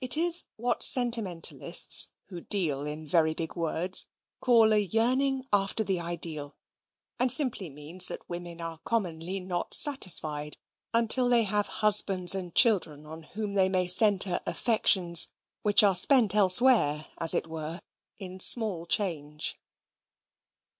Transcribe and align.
It 0.00 0.16
is 0.16 0.46
what 0.56 0.82
sentimentalists, 0.82 2.08
who 2.26 2.40
deal 2.40 2.84
in 2.84 3.06
very 3.06 3.34
big 3.34 3.54
words, 3.54 4.06
call 4.40 4.72
a 4.72 4.78
yearning 4.80 5.46
after 5.52 5.84
the 5.84 6.00
Ideal, 6.00 6.56
and 7.20 7.30
simply 7.30 7.70
means 7.70 8.08
that 8.08 8.28
women 8.28 8.60
are 8.60 8.78
commonly 8.78 9.38
not 9.38 9.72
satisfied 9.74 10.56
until 10.92 11.28
they 11.28 11.44
have 11.44 11.68
husbands 11.86 12.34
and 12.34 12.52
children 12.52 13.06
on 13.06 13.22
whom 13.22 13.54
they 13.54 13.68
may 13.68 13.86
centre 13.86 14.40
affections, 14.44 15.28
which 15.62 15.84
are 15.84 15.94
spent 15.94 16.34
elsewhere, 16.34 17.06
as 17.18 17.32
it 17.32 17.46
were, 17.46 17.80
in 18.18 18.40
small 18.40 18.86
change. 18.86 19.56